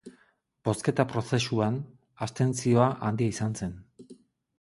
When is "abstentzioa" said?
2.27-2.87